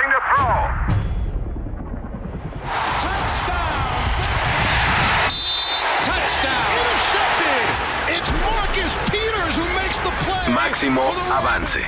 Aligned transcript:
Snatching 0.00 0.10
to 0.10 0.20
throw. 0.34 0.90
Máximo 10.54 11.02
avance. 11.32 11.80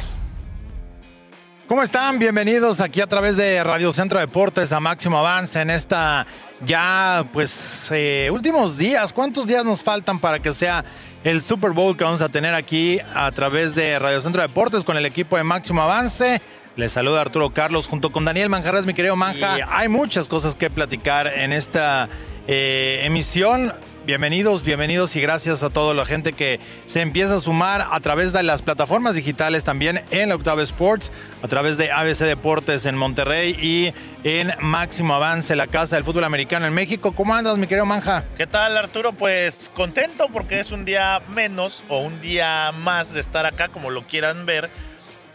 ¿Cómo 1.68 1.82
están? 1.82 2.18
Bienvenidos 2.18 2.80
aquí 2.80 3.00
a 3.00 3.06
través 3.06 3.36
de 3.36 3.64
Radio 3.64 3.92
Centro 3.92 4.20
Deportes 4.20 4.72
a 4.72 4.80
Máximo 4.80 5.18
Avance 5.18 5.60
en 5.60 5.70
esta 5.70 6.26
ya, 6.60 7.24
pues, 7.32 7.88
eh, 7.90 8.28
últimos 8.30 8.76
días. 8.76 9.12
¿Cuántos 9.12 9.46
días 9.46 9.64
nos 9.64 9.82
faltan 9.82 10.18
para 10.18 10.40
que 10.40 10.52
sea 10.52 10.84
el 11.24 11.40
Super 11.40 11.70
Bowl 11.70 11.96
que 11.96 12.04
vamos 12.04 12.20
a 12.20 12.28
tener 12.28 12.54
aquí 12.54 13.00
a 13.14 13.30
través 13.32 13.74
de 13.74 13.98
Radio 13.98 14.20
Centro 14.20 14.42
Deportes 14.42 14.84
con 14.84 14.96
el 14.96 15.06
equipo 15.06 15.36
de 15.36 15.44
Máximo 15.44 15.80
Avance? 15.80 16.42
Les 16.74 16.90
saluda 16.90 17.20
Arturo 17.20 17.50
Carlos 17.50 17.86
junto 17.86 18.12
con 18.12 18.24
Daniel 18.24 18.48
Manjarres, 18.48 18.86
mi 18.86 18.94
querido 18.94 19.14
Manja. 19.14 19.58
Y 19.58 19.62
hay 19.68 19.88
muchas 19.88 20.26
cosas 20.26 20.54
que 20.56 20.70
platicar 20.70 21.26
en 21.26 21.52
esta 21.52 22.08
eh, 22.46 23.02
emisión. 23.04 23.74
Bienvenidos, 24.06 24.64
bienvenidos 24.64 25.14
y 25.14 25.20
gracias 25.20 25.62
a 25.62 25.70
toda 25.70 25.92
la 25.92 26.06
gente 26.06 26.32
que 26.32 26.60
se 26.86 27.02
empieza 27.02 27.36
a 27.36 27.40
sumar 27.40 27.86
a 27.92 28.00
través 28.00 28.32
de 28.32 28.42
las 28.42 28.62
plataformas 28.62 29.14
digitales 29.14 29.64
también 29.64 30.02
en 30.10 30.30
la 30.30 30.34
Octava 30.34 30.62
Sports, 30.62 31.12
a 31.42 31.46
través 31.46 31.76
de 31.76 31.92
ABC 31.92 32.20
Deportes 32.20 32.86
en 32.86 32.96
Monterrey 32.96 33.54
y 33.60 33.92
en 34.24 34.50
Máximo 34.60 35.14
Avance, 35.14 35.54
la 35.54 35.66
Casa 35.66 35.96
del 35.96 36.04
Fútbol 36.04 36.24
Americano 36.24 36.66
en 36.66 36.72
México. 36.72 37.12
¿Cómo 37.12 37.34
andas, 37.34 37.58
mi 37.58 37.66
querido 37.66 37.86
Manja? 37.86 38.24
¿Qué 38.36 38.46
tal, 38.46 38.76
Arturo? 38.78 39.12
Pues 39.12 39.70
contento 39.74 40.28
porque 40.32 40.58
es 40.58 40.72
un 40.72 40.86
día 40.86 41.20
menos 41.28 41.84
o 41.88 42.00
un 42.00 42.20
día 42.22 42.72
más 42.72 43.12
de 43.12 43.20
estar 43.20 43.44
acá, 43.44 43.68
como 43.68 43.90
lo 43.90 44.02
quieran 44.04 44.46
ver. 44.46 44.70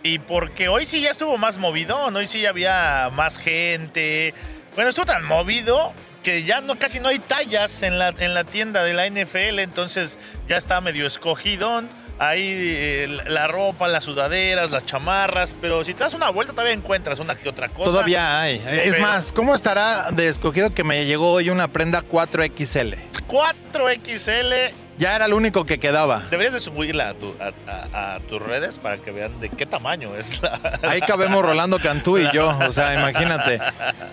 Y 0.03 0.19
porque 0.19 0.67
hoy 0.67 0.85
sí 0.85 1.01
ya 1.01 1.11
estuvo 1.11 1.37
más 1.37 1.57
movido, 1.57 2.09
¿no? 2.11 2.19
hoy 2.19 2.27
sí 2.27 2.41
ya 2.41 2.49
había 2.49 3.09
más 3.13 3.37
gente. 3.37 4.33
Bueno, 4.75 4.89
estuvo 4.89 5.05
tan 5.05 5.23
movido 5.25 5.91
que 6.23 6.43
ya 6.43 6.61
no, 6.61 6.77
casi 6.77 6.99
no 6.99 7.09
hay 7.09 7.19
tallas 7.19 7.81
en 7.81 7.97
la, 7.97 8.09
en 8.09 8.33
la 8.33 8.43
tienda 8.43 8.83
de 8.83 8.93
la 8.93 9.09
NFL, 9.09 9.59
entonces 9.59 10.17
ya 10.47 10.57
está 10.57 10.81
medio 10.81 11.07
escogidón. 11.07 11.89
Ahí 12.19 12.41
eh, 12.51 13.21
la 13.27 13.47
ropa, 13.47 13.87
las 13.87 14.03
sudaderas, 14.03 14.71
las 14.71 14.85
chamarras, 14.85 15.55
pero 15.61 15.83
si 15.83 15.93
te 15.93 15.99
das 16.03 16.15
una 16.15 16.31
vuelta 16.31 16.51
todavía 16.51 16.73
encuentras 16.73 17.19
una 17.19 17.35
que 17.35 17.47
otra 17.47 17.69
cosa. 17.69 17.91
Todavía 17.91 18.41
hay. 18.41 18.55
Es 18.55 18.93
Pero- 18.93 19.01
más, 19.01 19.31
¿cómo 19.31 19.53
estará 19.53 20.09
de 20.11 20.27
escogido 20.27 20.73
que 20.73 20.83
me 20.83 21.05
llegó 21.05 21.31
hoy 21.33 21.51
una 21.51 21.67
prenda 21.67 22.01
4XL? 22.01 22.97
4XL. 23.27 24.71
Ya 24.97 25.15
era 25.15 25.27
lo 25.27 25.37
único 25.37 25.63
que 25.65 25.79
quedaba. 25.79 26.23
Deberías 26.31 26.53
de 26.53 26.59
subirla 26.59 27.09
a, 27.09 27.13
tu- 27.13 27.35
a- 27.39 27.71
a- 27.93 28.15
a 28.15 28.19
tus 28.21 28.41
redes 28.41 28.79
para 28.79 28.97
que 28.97 29.11
vean 29.11 29.39
de 29.39 29.49
qué 29.49 29.65
tamaño 29.67 30.15
es 30.15 30.41
la... 30.41 30.79
Ahí 30.89 31.01
cabemos 31.01 31.43
Rolando 31.45 31.77
Cantú 31.79 32.17
y 32.17 32.27
yo, 32.33 32.49
o 32.67 32.71
sea, 32.71 32.93
imagínate. 32.95 33.59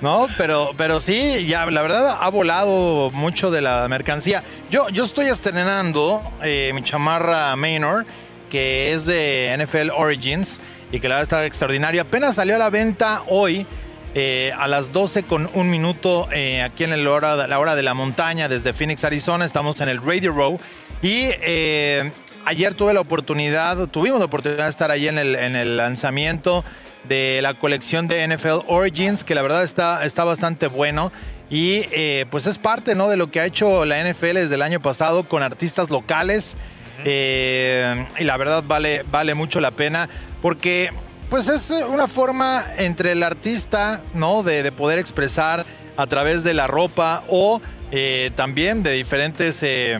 ¿No? 0.03 0.27
Pero, 0.37 0.73
pero 0.77 1.01
sí, 1.01 1.47
ya, 1.47 1.65
la 1.67 1.81
verdad 1.81 2.19
ha 2.21 2.29
volado 2.29 3.11
mucho 3.13 3.51
de 3.51 3.63
la 3.63 3.87
mercancía. 3.89 4.43
Yo, 4.71 4.89
yo 4.91 5.05
estoy 5.05 5.27
estrenando 5.27 6.21
eh, 6.43 6.73
mi 6.75 6.83
chamarra 6.83 7.57
Maynor, 7.57 8.05
que 8.51 8.93
es 8.93 9.07
de 9.07 9.57
NFL 9.59 9.91
Origins 9.97 10.61
y 10.93 11.01
que 11.01 11.09
la 11.09 11.15
verdad 11.17 11.23
está 11.23 11.47
extraordinaria. 11.47 12.03
Apenas 12.03 12.35
salió 12.35 12.57
a 12.57 12.59
la 12.59 12.69
venta 12.71 13.23
hoy. 13.29 13.67
Eh, 14.15 14.53
a 14.57 14.69
las 14.69 14.93
12 14.93 15.25
con 15.25 15.51
un 15.55 15.71
minuto 15.71 16.29
eh, 16.33 16.63
aquí 16.63 16.85
en 16.85 16.93
el 16.93 17.07
hora, 17.07 17.47
la 17.47 17.59
hora 17.59 17.75
de 17.75 17.83
la 17.83 17.95
montaña 17.95 18.49
desde 18.49 18.73
Phoenix, 18.73 19.05
Arizona. 19.05 19.45
Estamos 19.45 19.81
en 19.81 19.89
el 19.89 20.01
Radio 20.01 20.33
Row. 20.33 20.59
Y 21.03 21.29
eh, 21.43 22.13
ayer 22.45 22.75
tuve 22.75 22.95
la 22.95 23.01
oportunidad, 23.01 23.89
tuvimos 23.89 24.21
la 24.21 24.27
oportunidad 24.27 24.65
de 24.65 24.71
estar 24.71 24.91
ahí 24.91 25.09
en 25.09 25.19
el, 25.19 25.35
en 25.35 25.57
el 25.57 25.77
lanzamiento 25.77 26.65
de 27.09 27.41
la 27.43 27.55
colección 27.55 28.09
de 28.09 28.27
NFL 28.27 28.65
Origins, 28.67 29.25
que 29.25 29.35
la 29.35 29.43
verdad 29.43 29.63
está, 29.63 30.05
está 30.05 30.25
bastante 30.25 30.69
bueno. 30.69 31.13
Y 31.51 31.87
eh, 31.93 32.27
pues 32.31 32.47
es 32.47 32.59
parte 32.59 32.95
¿no? 32.95 33.09
de 33.09 33.17
lo 33.17 33.31
que 33.31 33.41
ha 33.41 33.45
hecho 33.45 33.85
la 33.85 34.03
NFL 34.03 34.35
desde 34.35 34.55
el 34.55 34.63
año 34.63 34.81
pasado 34.81 35.29
con 35.29 35.43
artistas 35.43 35.91
locales. 35.91 36.57
Eh, 37.05 38.07
y 38.19 38.25
la 38.25 38.37
verdad 38.37 38.65
vale, 38.67 39.05
vale 39.11 39.35
mucho 39.35 39.61
la 39.61 39.73
pena 39.73 40.09
porque 40.41 40.91
pues 41.31 41.49
es 41.49 41.71
una 41.71 42.07
forma 42.07 42.63
entre 42.79 43.13
el 43.13 43.23
artista, 43.23 44.01
¿no? 44.15 44.43
De, 44.43 44.63
de 44.63 44.73
poder 44.73 44.99
expresar 44.99 45.65
a 45.97 46.07
través 46.07 46.45
de 46.45 46.55
la 46.55 46.67
ropa 46.67 47.25
o 47.29 47.61
eh, 47.93 48.31
también 48.37 48.83
de 48.83 48.93
diferentes 48.93 49.63
eh, 49.63 49.99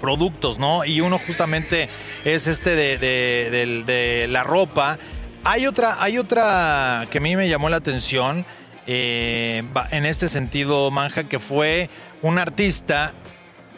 productos, 0.00 0.58
¿no? 0.58 0.84
Y 0.84 1.00
uno 1.00 1.18
justamente 1.18 1.88
es 2.24 2.46
este 2.46 2.70
de, 2.74 2.98
de- 2.98 3.82
de 3.84 4.26
la 4.28 4.44
ropa. 4.44 4.98
Hay 5.44 5.66
otra, 5.66 6.02
hay 6.02 6.18
otra 6.18 7.06
que 7.10 7.18
a 7.18 7.20
mí 7.20 7.36
me 7.36 7.48
llamó 7.48 7.68
la 7.68 7.76
atención 7.76 8.44
eh, 8.86 9.62
en 9.90 10.06
este 10.06 10.28
sentido, 10.28 10.90
Manja, 10.90 11.24
que 11.24 11.38
fue 11.38 11.88
un 12.22 12.38
artista 12.38 13.12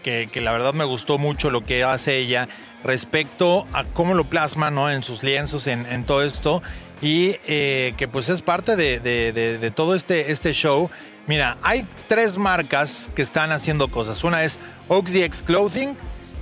que, 0.06 0.40
la 0.40 0.52
verdad 0.52 0.72
me 0.72 0.84
gustó 0.84 1.18
mucho 1.18 1.50
lo 1.50 1.64
que 1.64 1.82
hace 1.82 2.18
ella 2.18 2.48
respecto 2.84 3.66
a 3.72 3.82
cómo 3.84 4.14
lo 4.14 4.24
plasma 4.24 4.70
¿no? 4.70 4.90
en 4.90 5.02
sus 5.02 5.22
lienzos, 5.24 5.66
en, 5.66 6.04
todo 6.04 6.22
esto, 6.22 6.62
y 7.02 7.36
eh, 7.48 7.94
que 7.96 8.06
pues 8.06 8.28
es 8.28 8.40
parte 8.40 8.76
de, 8.76 9.00
de- 9.00 9.70
todo 9.72 9.94
este, 9.94 10.30
este 10.30 10.52
show. 10.52 10.88
Mira, 11.26 11.56
hay 11.62 11.86
tres 12.06 12.38
marcas 12.38 13.10
que 13.16 13.22
están 13.22 13.50
haciendo 13.50 13.88
cosas. 13.88 14.22
Una 14.22 14.44
es 14.44 14.60
DX 14.88 15.42
Clothing, 15.42 15.96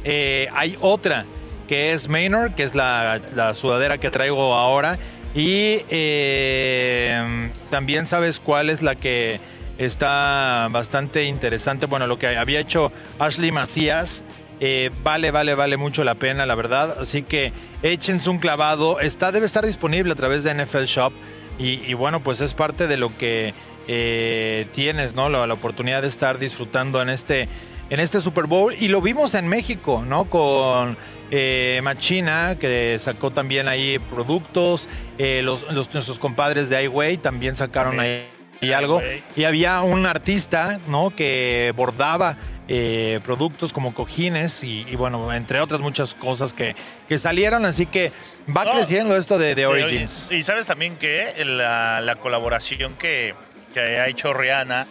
eh, 0.05 0.49
hay 0.55 0.77
otra 0.81 1.25
que 1.67 1.95
es 1.95 2.09
Maynard, 2.09 2.55
que 2.55 2.65
es 2.65 2.75
la, 2.75 3.23
la 3.35 3.55
sudadera 3.55 3.97
que 3.97 4.11
traigo 4.11 4.53
ahora, 4.53 4.99
y 5.35 5.81
eh, 5.89 7.51
también 7.71 8.07
sabes 8.07 8.39
cuál 8.41 8.69
es 8.69 8.83
la 8.83 8.95
que 8.95 9.41
está 9.79 10.69
bastante 10.71 11.25
interesante. 11.25 11.87
Bueno, 11.87 12.07
lo 12.07 12.19
que 12.19 12.27
había 12.37 12.61
hecho 12.61 12.93
Ashley 13.19 13.53
Macías. 13.53 14.23
eh, 14.61 14.91
vale, 15.03 15.31
vale, 15.31 15.55
vale 15.55 15.77
mucho 15.77 16.05
la 16.05 16.15
pena, 16.15 16.47
la 16.47 16.55
verdad. 16.55 16.97
Así 17.01 17.23
que 17.23 17.53
échense 17.83 18.31
un 18.31 18.39
clavado. 18.39 19.01
Está, 19.01 19.33
debe 19.33 19.47
estar 19.47 19.67
disponible 19.67 20.13
a 20.13 20.17
través 20.17 20.45
de 20.45 20.55
NFL 20.55 20.85
Shop. 20.85 21.13
Y, 21.59 21.81
y 21.91 21.95
bueno, 21.95 22.21
pues 22.21 22.41
es 22.41 22.55
parte 22.55 22.87
de 22.89 22.97
lo 22.97 23.17
que 23.17 23.53
eh, 23.89 24.67
tienes, 24.73 25.15
¿no? 25.15 25.29
La, 25.29 25.47
la 25.47 25.55
oportunidad 25.55 26.03
de 26.03 26.09
estar 26.09 26.39
disfrutando 26.39 27.01
en 27.03 27.09
este, 27.09 27.49
en 27.91 28.01
este 28.01 28.21
Super 28.21 28.47
Bowl. 28.47 28.75
Y 28.79 28.89
lo 28.89 29.01
vimos 29.01 29.35
en 29.35 29.47
México, 29.49 30.05
¿no? 30.07 30.25
Con 30.25 30.97
eh, 31.31 31.81
Machina, 31.83 32.57
que 32.59 32.99
sacó 33.01 33.31
también 33.31 33.69
ahí 33.69 33.99
productos. 34.11 34.89
Eh, 35.19 35.43
los, 35.45 35.71
los- 35.73 35.93
nuestros 35.95 36.19
compadres 36.19 36.69
de 36.71 36.83
iWay 36.85 37.17
también 37.19 37.57
sacaron 37.57 38.01
ahí 38.01 38.27
y 38.65 38.73
algo. 38.73 39.03
Y 39.37 39.45
había 39.45 39.81
un 39.83 40.07
artista, 40.07 40.81
¿no? 40.89 41.11
Que 41.15 41.73
bordaba 41.77 42.37
eh, 42.69 43.21
productos 43.25 43.73
como 43.73 43.93
cojines 43.95 44.65
y, 44.65 44.87
y, 44.89 44.97
bueno, 44.97 45.33
entre 45.33 45.61
otras 45.61 45.81
muchas 45.81 46.15
cosas 46.15 46.53
que, 46.53 46.75
que 47.09 47.19
salieron. 47.19 47.65
Así 47.67 47.87
que 47.87 48.11
va 48.57 48.65
No, 48.65 48.73
creciendo 48.73 49.17
esto 49.17 49.39
de, 49.39 49.67
Origins. 49.67 50.29
Y 50.31 50.43
sabes 50.43 50.67
también 50.67 50.97
que 50.97 51.33
la, 51.45 52.01
la 52.01 52.15
colaboración 52.17 52.95
que, 52.97 53.35
que 53.75 53.81
ha 53.81 54.09
hecho 54.09 54.33
Rihanna 54.33 54.87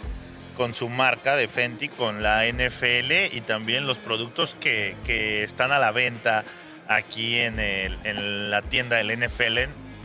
con 0.56 0.76
su 0.76 0.88
marca 0.88 1.36
de 1.36 1.48
Fenty, 1.48 1.90
con 1.90 2.22
la 2.22 2.46
NFL 2.46 3.12
y 3.36 3.42
también 3.42 3.88
los 3.88 3.98
productos 3.98 4.56
que, 4.60 4.96
que 5.04 5.42
están 5.44 5.72
a 5.72 5.80
la 5.80 5.92
venta 5.92 6.44
aquí 6.88 7.40
en, 7.40 7.60
el- 7.60 7.98
en 8.04 8.52
la 8.52 8.62
tienda 8.62 8.98
del 8.98 9.18
NFL 9.18 9.58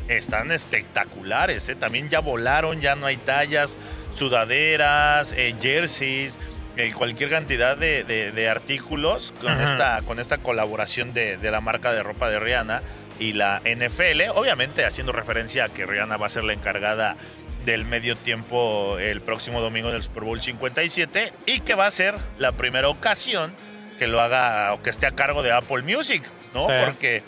están 0.08 0.50
espectaculares. 0.52 1.68
¿eh? 1.68 1.74
También 1.74 2.08
ya 2.08 2.20
volaron, 2.20 2.80
ya 2.80 2.94
no 2.96 3.06
hay 3.06 3.16
tallas, 3.16 3.78
sudaderas, 4.14 5.32
eh, 5.36 5.54
jerseys. 5.60 6.38
eh, 6.76 6.92
cualquier 6.96 7.28
cantidad 7.28 7.76
de, 7.76 8.04
de- 8.04 8.30
de 8.30 8.48
artículos 8.48 9.34
con 9.40 9.50
Ajá. 9.50 9.72
esta, 9.72 10.02
con 10.06 10.20
esta 10.20 10.38
colaboración 10.38 11.12
de, 11.12 11.36
de 11.36 11.50
la 11.50 11.60
marca 11.60 11.92
de 11.92 12.04
ropa 12.04 12.30
de 12.30 12.38
Rihanna 12.38 12.82
y 13.18 13.32
la 13.32 13.60
NFL, 13.64 14.30
obviamente 14.36 14.84
haciendo 14.84 15.10
referencia 15.10 15.64
a 15.64 15.68
que 15.70 15.86
Rihanna 15.86 16.16
va 16.18 16.26
a 16.26 16.30
ser 16.30 16.44
la 16.44 16.52
encargada 16.52 17.16
del 17.64 17.84
medio 17.84 18.16
tiempo 18.16 18.96
el 19.00 19.20
próximo 19.20 19.60
domingo 19.60 19.90
del 19.90 20.04
Super 20.04 20.22
Bowl 20.22 20.40
57 20.40 21.32
y 21.46 21.60
que 21.60 21.74
va 21.74 21.86
a 21.86 21.90
ser 21.90 22.14
la 22.38 22.52
primera 22.52 22.88
ocasión 22.88 23.52
que 23.98 24.06
lo 24.06 24.20
haga 24.20 24.72
o 24.74 24.82
que 24.82 24.90
esté 24.90 25.06
a 25.06 25.10
cargo 25.12 25.42
de 25.42 25.52
Apple 25.52 25.82
Music, 25.82 26.22
¿no? 26.54 26.66
Sí. 26.68 26.74
Porque 26.84 27.16
eh, 27.16 27.22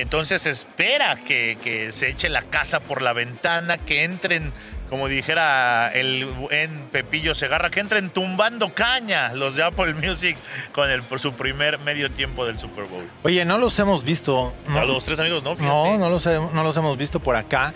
entonces 0.00 0.46
espera 0.46 1.16
que, 1.16 1.58
que 1.62 1.92
se 1.92 2.08
eche 2.08 2.28
la 2.28 2.42
casa 2.42 2.80
por 2.80 3.02
la 3.02 3.12
ventana, 3.12 3.78
que 3.78 4.04
entren, 4.04 4.52
como 4.88 5.08
dijera 5.08 5.90
el 5.94 6.26
buen 6.26 6.82
Pepillo 6.92 7.34
Segarra, 7.34 7.70
que 7.70 7.80
entren 7.80 8.10
tumbando 8.10 8.74
caña 8.74 9.32
los 9.34 9.56
de 9.56 9.62
Apple 9.62 9.94
Music 9.94 10.36
con 10.72 10.90
el, 10.90 11.02
por 11.02 11.18
su 11.18 11.32
primer 11.32 11.78
medio 11.78 12.10
tiempo 12.10 12.44
del 12.46 12.58
Super 12.58 12.84
Bowl. 12.84 13.08
Oye, 13.22 13.44
no 13.44 13.58
los 13.58 13.78
hemos 13.78 14.04
visto. 14.04 14.54
A 14.68 14.70
No, 14.70 14.84
los 14.84 15.04
tres 15.04 15.18
amigos, 15.20 15.42
¿no? 15.44 15.54
no, 15.56 15.98
no 15.98 16.10
los, 16.10 16.26
he- 16.26 16.38
no 16.38 16.62
los 16.62 16.76
hemos 16.76 16.96
visto 16.98 17.20
por 17.20 17.36
acá. 17.36 17.72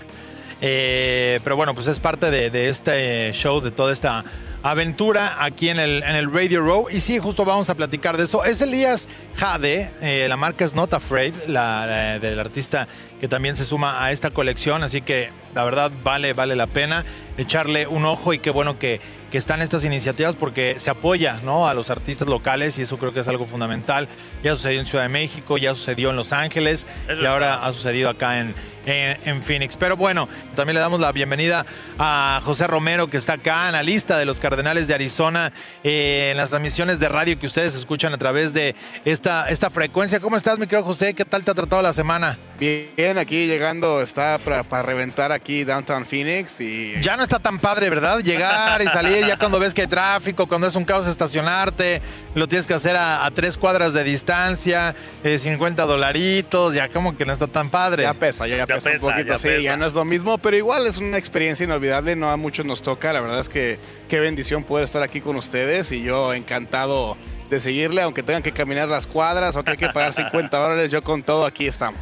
Eh, 0.61 1.39
pero 1.45 1.55
bueno, 1.57 1.75
pues 1.75 1.87
es 1.87 2.01
parte 2.01 2.31
de, 2.31 2.49
de 2.51 2.69
este 2.71 3.31
show, 3.35 3.61
de 3.61 3.71
toda 3.71 3.93
esta 3.93 4.25
aventura 4.71 5.37
aquí 5.45 5.69
en 5.69 5.79
el, 5.79 6.03
en 6.03 6.17
el 6.17 6.33
Radio 6.33 6.61
Row. 6.61 6.89
Y 6.91 7.01
sí, 7.01 7.19
justo 7.19 7.45
vamos 7.45 7.71
a 7.71 7.75
platicar 7.75 8.17
de 8.17 8.25
eso. 8.25 8.45
Es 8.45 8.61
Elías 8.61 9.09
Jade, 9.37 9.91
eh, 10.01 10.27
la 10.29 10.37
marca 10.37 10.65
es 10.65 10.75
Not 10.75 10.95
Afraid, 10.95 11.35
la, 11.49 11.87
la- 11.87 12.19
del 12.19 12.39
artista 12.41 12.89
que 13.21 13.29
también 13.29 13.57
se 13.57 13.65
suma 13.65 14.05
a 14.05 14.13
esta 14.13 14.31
colección. 14.31 14.83
Así 14.83 15.01
que 15.03 15.31
la 15.55 15.65
verdad 15.65 15.91
vale, 16.03 16.33
vale 16.35 16.55
la 16.57 16.67
pena 16.67 17.05
echarle 17.39 17.87
un 17.87 18.05
ojo 18.05 18.33
y 18.35 18.39
qué 18.39 18.51
bueno 18.51 18.79
que, 18.79 19.01
que 19.31 19.39
están 19.39 19.63
estas 19.63 19.85
iniciativas 19.85 20.37
porque 20.37 20.77
se 20.81 20.91
apoya 20.91 21.39
¿no? 21.43 21.67
a 21.69 21.75
los 21.75 21.89
artistas 21.91 22.29
locales 22.29 22.79
y 22.79 22.83
eso 22.83 22.99
creo 22.99 23.13
que 23.15 23.21
es 23.21 23.29
algo 23.29 23.47
fundamental. 23.47 24.09
Ya 24.43 24.53
sucedió 24.57 24.81
en 24.81 24.87
Ciudad 24.87 25.05
de 25.05 25.09
México, 25.11 25.57
ya 25.59 25.75
sucedió 25.75 26.11
en 26.11 26.17
Los 26.17 26.33
Ángeles 26.33 26.87
Eso 27.09 27.23
y 27.23 27.27
ahora 27.27 27.65
ha 27.67 27.73
sucedido 27.73 28.11
acá 28.11 28.39
en, 28.41 28.55
en, 28.85 29.17
en 29.25 29.43
Phoenix. 29.43 29.77
Pero 29.79 29.97
bueno, 29.97 30.29
también 30.55 30.75
le 30.75 30.81
damos 30.81 31.01
la 31.01 31.11
bienvenida 31.13 31.65
a 31.99 32.41
José 32.45 32.67
Romero, 32.67 33.09
que 33.09 33.17
está 33.17 33.35
acá, 33.35 33.67
analista 33.69 34.19
de 34.19 34.27
los 34.27 34.39
Cardenales 34.41 34.56
de 34.57 34.95
Arizona, 34.95 35.53
eh, 35.85 36.31
en 36.31 36.39
las 36.39 36.49
transmisiones 36.49 36.99
de 36.99 37.09
radio 37.09 37.39
que 37.39 37.47
ustedes 37.47 37.75
escuchan 37.75 38.15
a 38.15 38.19
través 38.19 38.55
de 38.55 38.75
esta, 39.05 39.49
esta 39.51 39.69
frecuencia. 39.69 40.19
¿Cómo 40.19 40.37
estás, 40.37 40.59
mi 40.59 40.67
querido 40.67 40.85
José? 40.85 41.13
¿Qué 41.13 41.27
tal 41.27 41.45
te 41.45 41.51
ha 41.51 41.55
tratado 41.55 41.83
la 41.83 41.93
semana? 41.93 42.39
Bien, 42.59 43.19
aquí 43.19 43.47
llegando, 43.47 44.01
está 44.01 44.39
para, 44.39 44.63
para 44.63 44.83
reventar 44.83 45.31
aquí 45.31 45.63
Downtown 45.65 46.07
Phoenix 46.07 46.59
y 46.61 46.95
Ya 47.03 47.17
no 47.17 47.23
está 47.23 47.39
tan 47.39 47.59
padre, 47.59 47.91
¿verdad? 47.91 48.21
Llegar 48.21 48.81
y 48.81 48.87
salir 48.87 49.27
ya 49.27 49.37
cuando 49.37 49.59
ves 49.59 49.75
que 49.75 49.83
hay 49.83 49.87
tráfico, 49.87 50.47
cuando 50.47 50.67
es 50.67 50.75
un 50.75 50.87
caos 50.87 51.07
estacionarte, 51.07 52.01
lo 52.35 52.49
tienes 52.49 52.67
que 52.67 52.73
hacer 52.73 52.97
a, 52.97 53.27
a 53.27 53.31
tres 53.31 53.59
cuadras 53.59 53.93
de 53.93 54.05
distancia, 54.05 54.95
eh, 55.23 55.39
50 55.39 55.85
dolaritos, 55.85 56.73
ya 56.73 56.89
como 56.89 57.17
que 57.17 57.27
no 57.27 57.33
está 57.35 57.47
tan 57.47 57.69
padre. 57.69 58.05
ya 58.05 58.15
pesa, 58.15 58.47
ya, 58.47 58.65
pesa, 58.67 58.91
pesa, 58.91 59.07
un 59.07 59.13
poquito, 59.13 59.33
ya 59.35 59.39
sí, 59.39 59.49
pesa. 59.49 59.61
ya 59.63 59.77
no 59.77 59.85
es 59.85 59.93
lo 59.93 60.07
mismo, 60.07 60.39
pero 60.39 60.57
igual 60.57 60.87
es 60.87 60.97
una 60.97 61.19
experiencia 61.19 61.65
inolvidable, 61.65 62.17
no 62.17 62.31
a 62.31 62.39
muchos 62.39 62.65
nos 62.65 62.83
toca, 62.83 63.13
la 63.13 63.21
verdad 63.21 63.41
es 63.41 63.51
que 63.51 63.79
qué 64.09 64.19
bendición 64.19 64.65
poder 64.65 64.85
estar 64.85 65.03
aquí 65.03 65.21
con 65.21 65.37
ustedes 65.37 65.93
y 65.93 66.03
yo 66.03 66.33
encantado 66.33 67.19
de 67.51 67.61
seguirle, 67.61 68.01
aunque 68.01 68.23
tengan 68.23 68.43
que 68.43 68.53
caminar 68.53 68.89
las 68.89 69.07
cuadras, 69.07 69.57
aunque 69.57 69.73
hay 69.73 69.77
que 69.77 69.89
pagar 69.89 70.15
50 70.15 70.57
dólares, 70.57 70.91
yo 70.91 71.03
con 71.03 71.23
todo 71.23 71.45
aquí 71.45 71.67
estamos. 71.67 72.01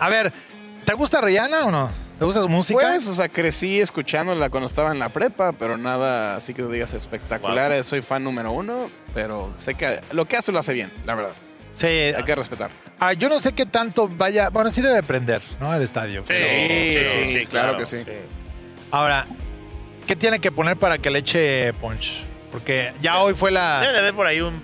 A 0.00 0.08
ver, 0.08 0.32
¿te 0.84 0.92
gusta 0.94 1.20
Rihanna 1.20 1.66
o 1.66 1.70
no? 1.70 1.90
¿Te 2.18 2.24
gusta 2.24 2.42
su 2.42 2.48
música? 2.48 2.80
Pues, 2.80 3.06
o 3.06 3.14
sea, 3.14 3.28
crecí 3.28 3.80
escuchándola 3.80 4.50
cuando 4.50 4.66
estaba 4.68 4.90
en 4.92 4.98
la 4.98 5.08
prepa, 5.08 5.52
pero 5.52 5.76
nada 5.78 6.36
así 6.36 6.52
que 6.52 6.62
digas 6.64 6.92
espectacular, 6.92 7.72
Wow. 7.72 7.84
soy 7.84 8.02
fan 8.02 8.24
número 8.24 8.52
uno, 8.52 8.90
pero 9.14 9.54
sé 9.58 9.74
que 9.74 10.00
lo 10.12 10.26
que 10.26 10.36
hace 10.36 10.52
lo 10.52 10.58
hace 10.58 10.72
bien, 10.72 10.92
la 11.06 11.14
verdad, 11.14 11.32
sí. 11.78 11.86
hay 11.86 12.22
que 12.24 12.34
respetar. 12.34 12.70
Ah, 12.98 13.14
yo 13.14 13.30
no 13.30 13.40
sé 13.40 13.52
qué 13.52 13.64
tanto 13.64 14.08
vaya. 14.08 14.50
Bueno, 14.50 14.70
sí 14.70 14.82
debe 14.82 15.02
prender, 15.02 15.40
¿no? 15.58 15.74
El 15.74 15.80
estadio. 15.80 16.22
Sí, 16.28 16.34
Sí, 16.34 17.38
sí, 17.38 17.46
claro 17.46 17.78
que 17.78 17.86
sí. 17.86 17.96
Ahora, 18.90 19.26
¿qué 20.06 20.16
tiene 20.16 20.38
que 20.40 20.52
poner 20.52 20.76
para 20.76 20.98
que 20.98 21.08
le 21.08 21.20
eche 21.20 21.72
punch? 21.74 22.24
Porque 22.52 22.92
ya 23.00 23.18
hoy 23.22 23.32
fue 23.32 23.50
Debe 23.50 23.62
la. 23.62 23.80
de 23.92 23.98
haber 23.98 24.14
por 24.14 24.26
ahí 24.26 24.42
un, 24.42 24.62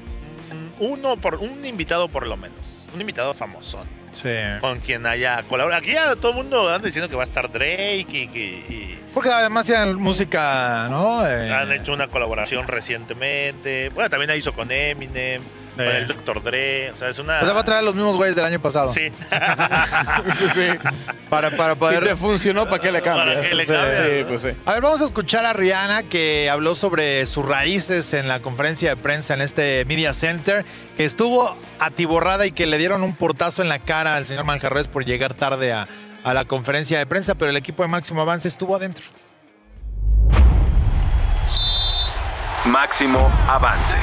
un- 0.51 0.75
uno 0.81 1.17
por 1.17 1.37
un 1.37 1.65
invitado 1.65 2.09
por 2.09 2.27
lo 2.27 2.37
menos. 2.37 2.76
Un 2.97 3.03
invitado 3.03 3.35
famosón. 3.35 3.87
Sí. 4.23 4.31
Con 4.63 4.81
quien 4.81 5.05
haya 5.05 5.43
colaborado. 5.43 5.83
Aquí 5.83 5.93
ya 5.93 6.17
todo 6.17 6.31
el 6.31 6.39
mundo 6.39 6.73
anda 6.73 6.87
diciendo 6.87 7.11
que 7.11 7.15
va 7.15 7.25
a 7.25 7.27
estar 7.27 7.53
Drake 7.53 8.07
y 8.09 8.23
y 8.23 8.99
Porque 9.13 9.29
además 9.29 9.67
tienen 9.67 9.97
música, 9.97 10.89
¿no? 10.89 11.27
Eh, 11.29 11.53
han 11.53 11.71
hecho 11.73 11.93
una 11.93 12.09
colaboración 12.09 12.67
recientemente. 12.67 13.91
Bueno, 13.91 14.09
también 14.09 14.29
la 14.29 14.37
hizo 14.37 14.55
con 14.55 14.71
Eminem, 14.71 15.43
con 15.77 15.87
el 15.87 16.07
Dr. 16.09 16.43
Dre. 16.43 16.91
O 16.91 16.97
sea, 16.97 17.09
es 17.11 17.19
una. 17.19 17.41
O 17.41 17.45
sea, 17.45 17.53
va 17.55 17.61
a 17.61 17.65
traer 17.65 17.81
a 17.81 17.83
los 17.85 17.95
mismos 17.95 18.17
güeyes 18.17 18.35
del 18.35 18.45
año 18.45 18.61
pasado. 18.61 18.93
Sí. 18.93 19.11
sí. 20.55 20.67
Para, 21.31 21.51
para 21.51 21.75
poder. 21.75 22.03
Si 22.03 22.09
te 22.11 22.17
funcionó, 22.17 22.65
¿para 22.69 22.81
qué 22.83 22.91
le 22.93 23.03
cambias? 23.03 23.37
¿Para 23.37 23.49
qué 23.49 23.55
le 23.55 23.67
Sí, 23.67 23.73
cambias, 23.73 23.97
sí, 23.97 24.21
no? 24.23 24.29
pues 24.29 24.43
sí. 24.43 24.49
A 24.65 24.73
ver, 24.73 24.83
vamos 24.83 25.01
a 25.01 25.05
escuchar 25.05 25.45
a 25.47 25.53
Rihanna 25.53 26.03
que 26.05 26.49
habló 26.51 26.75
sobre 26.75 27.25
sus 27.27 27.45
raíces 27.47 28.13
en 28.15 28.29
la 28.29 28.41
conferencia 28.41 28.91
de 28.91 28.97
prensa 28.97 29.35
en 29.35 29.41
este 29.43 29.85
Media 29.87 30.13
Center, 30.15 30.65
que 30.97 31.05
estuvo 31.05 31.57
atiborrada 31.79 32.47
y 32.47 32.53
que 32.53 32.67
le 32.67 32.79
dieron 32.79 33.03
un 33.03 33.15
portazo 33.15 33.63
en 33.63 33.69
la 33.69 33.79
cara 33.79 34.17
al 34.17 34.27
señor 34.27 34.45
Manjarres 34.45 34.87
por 34.87 35.05
llegar 35.05 35.35
tarde 35.35 35.73
a, 35.73 35.87
a 36.25 36.35
la 36.35 36.45
conferencia 36.45 36.99
de 36.99 37.07
prensa, 37.07 37.35
pero 37.35 37.51
el 37.51 37.57
equipo 37.57 37.83
de 37.83 37.89
Máximo 37.89 38.23
Avance 38.23 38.49
estuvo 38.49 38.75
adentro. 38.77 39.05
Máximo 42.65 43.31
avance. 43.49 43.97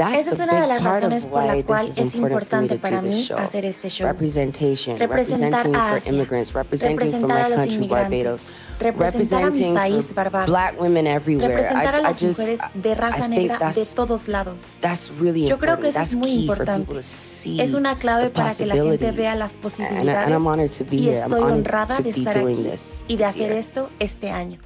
Esa 0.00 0.32
es 0.32 0.38
una 0.40 0.60
de 0.62 0.66
las 0.66 0.82
razones 0.82 1.26
por 1.26 1.44
la 1.44 1.62
cual 1.62 1.88
es 1.88 2.14
importante 2.14 2.76
para 2.78 3.02
mí 3.02 3.28
hacer 3.36 3.66
este 3.66 3.90
show. 3.90 4.06
Representation, 4.08 4.98
Representar 4.98 5.66
representing 5.66 5.74
a 5.76 5.88
for 5.88 5.98
Asia, 5.98 6.12
immigrants, 6.12 6.52
representing 6.54 6.96
for 6.98 7.04
representar 7.04 7.38
a 7.40 7.44
my 7.44 7.50
los 7.50 7.58
country, 7.58 7.74
inmigrantes, 7.74 8.10
Barbados, 8.24 8.46
representar 8.80 9.42
a 9.42 9.50
mi 9.50 9.50
representing 9.60 9.74
país, 9.74 10.14
Barbados, 10.14 10.48
black 10.48 10.80
women 10.80 11.06
everywhere. 11.06 11.48
representar 11.48 11.94
a 11.94 11.98
I, 11.98 12.00
I 12.00 12.02
las 12.04 12.20
just, 12.20 12.38
mujeres 12.38 12.60
de 12.74 12.94
raza 12.94 13.28
negra 13.28 13.58
de 13.58 13.74
that's, 13.74 13.94
todos 13.94 14.28
lados. 14.28 14.64
that's 14.80 15.10
really 15.20 15.46
Yo 15.46 15.58
creo 15.58 15.74
important. 15.74 15.80
que 15.82 15.88
eso 15.90 15.98
that's 15.98 16.10
es 16.12 16.16
muy 16.16 16.28
key 16.30 16.46
for 16.46 16.54
importante. 16.56 16.86
people 16.86 17.02
to 17.02 17.06
see 17.06 17.60
Es 17.60 17.74
una 17.74 17.98
clave 17.98 18.24
the 18.24 18.30
para 18.30 18.54
que 18.54 18.64
la 18.66 18.74
gente 18.74 18.88
possibilities. 18.90 19.16
vea 19.16 19.34
las 19.34 19.52
And, 19.54 19.62
posibilidades 19.62 20.24
and 20.24 20.32
I'm 20.34 20.46
honored 20.46 20.70
to 20.70 20.84
be 20.84 20.96
y 20.96 21.08
here. 21.08 21.18
I'm 21.20 21.30
estoy 21.32 21.42
honored 21.42 21.56
honrada 21.58 21.96
to 21.98 22.02
de 22.02 22.12
be 22.12 22.18
estar 22.18 22.36
aquí 22.38 22.46
y 22.48 22.62
de 22.62 22.70
this 22.70 23.26
hacer 23.26 23.48
year. 23.50 23.52
esto 23.52 23.90
este 23.98 24.30
año. 24.30 24.58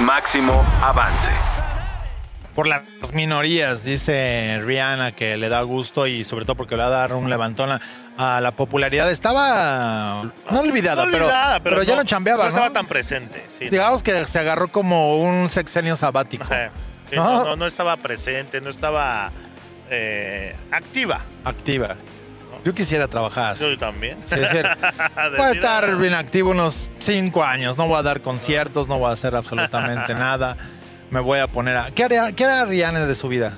Máximo 0.00 0.52
avance. 0.82 1.30
Por 2.54 2.68
las 2.68 2.82
minorías, 3.12 3.84
dice 3.84 4.60
Rihanna, 4.64 5.12
que 5.12 5.36
le 5.36 5.48
da 5.48 5.62
gusto 5.62 6.06
y 6.06 6.24
sobre 6.24 6.44
todo 6.44 6.54
porque 6.54 6.76
le 6.76 6.82
va 6.82 6.88
a 6.88 6.90
dar 6.90 7.12
un 7.14 7.28
levantón 7.28 7.80
a, 8.16 8.40
la 8.40 8.52
popularidad. 8.52 9.10
Estaba 9.10 10.22
no 10.50 10.60
olvidada, 10.60 11.04
No 11.04 11.10
pero, 11.10 11.28
pero, 11.64 11.82
ya 11.82 11.96
no 11.96 12.04
chambeaba, 12.04 12.44
no 12.44 12.50
¿no? 12.50 12.56
estaba 12.56 12.72
tan 12.72 12.86
presente. 12.86 13.44
Sí, 13.48 13.68
Digamos 13.68 14.04
que 14.04 14.24
se 14.24 14.38
agarró 14.38 14.68
como 14.68 15.18
un 15.18 15.50
sexenio 15.50 15.96
sabático. 15.96 16.46
Sí, 17.10 17.16
¿No? 17.16 17.24
no, 17.24 17.44
no, 17.44 17.56
no 17.56 17.66
estaba 17.66 17.96
presente, 17.96 18.60
no 18.60 18.70
estaba 18.70 19.32
eh, 19.90 20.54
activa. 20.70 21.24
Activa. 21.44 21.96
Yo 22.64 22.74
quisiera 22.74 23.08
trabajar 23.08 23.52
así. 23.52 23.64
Yo 23.64 23.76
también. 23.76 24.16
Sí, 24.26 24.36
es 24.36 24.40
decir, 24.52 24.66
voy 25.36 25.46
a 25.46 25.50
estar 25.52 25.96
bien 25.96 26.14
activo 26.14 26.50
unos 26.50 26.88
cinco 26.98 27.44
años. 27.44 27.76
No 27.76 27.86
voy 27.86 27.98
a 27.98 28.02
dar 28.02 28.22
conciertos, 28.22 28.88
no 28.88 28.98
voy 28.98 29.10
a 29.10 29.12
hacer 29.12 29.36
absolutamente 29.36 30.14
nada. 30.14 30.56
Me 31.14 31.20
voy 31.20 31.38
a 31.38 31.46
poner 31.46 31.76
a. 31.76 31.92
¿Qué 31.92 32.02
haría, 32.02 32.32
qué 32.32 32.44
haría 32.44 32.64
Rihanna 32.64 33.06
de 33.06 33.14
su 33.14 33.28
vida? 33.28 33.56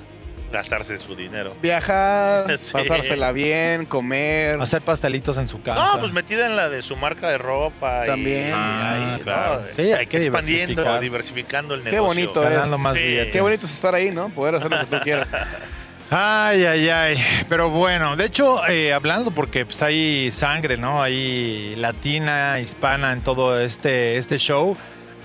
Gastarse 0.51 0.95
su 0.99 1.15
dinero. 1.15 1.53
Viajar, 1.59 2.45
Sí. 2.59 2.71
pasársela 2.71 3.31
bien, 3.31 3.85
comer. 3.87 4.61
Hacer 4.61 4.83
pastelitos 4.83 5.37
en 5.37 5.49
su 5.49 5.59
casa. 5.63 5.93
No, 5.95 5.99
pues 5.99 6.13
metida 6.13 6.45
en 6.45 6.55
la 6.55 6.69
de 6.69 6.83
su 6.83 6.95
marca 6.95 7.29
de 7.29 7.39
ropa. 7.39 8.03
y- 8.03 8.07
También. 8.09 8.49
y 8.49 8.51
Ah, 8.53 9.13
ahí, 9.15 9.21
claro. 9.21 9.61
¿no? 9.61 9.67
Sí, 9.75 9.91
hay 9.91 10.05
que 10.05 10.17
Expandiendo, 10.17 10.67
diversificar. 10.67 11.01
diversificando 11.01 11.73
el 11.73 11.81
Qué 11.81 11.91
negocio. 11.93 12.05
bonito. 12.07 12.41
Ganando 12.41 12.77
más 12.77 12.93
Sí. 12.93 12.99
billetes. 13.01 13.33
Qué 13.33 13.41
bonito 13.41 13.65
es 13.65 13.73
estar 13.73 13.95
ahí, 13.95 14.11
¿no? 14.11 14.29
Poder 14.29 14.53
hacer 14.53 14.69
lo 14.69 14.79
que 14.79 14.85
tú 14.85 14.97
quieras. 15.01 15.27
Ay, 16.11 16.63
ay, 16.63 16.87
ay. 16.89 17.17
Pero 17.49 17.69
bueno, 17.71 18.15
de 18.15 18.23
hecho, 18.25 18.65
eh, 18.69 18.93
hablando 18.93 19.31
porque 19.31 19.65
pues, 19.65 19.81
hay 19.81 20.29
sangre, 20.31 20.77
¿no? 20.77 21.01
Hay 21.03 21.75
latina, 21.75 22.59
hispana 22.61 23.11
en 23.13 23.21
todo 23.21 23.59
este, 23.59 24.15
este 24.17 24.37
show. 24.37 24.77